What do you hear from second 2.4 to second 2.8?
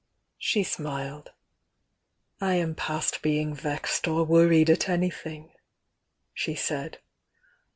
am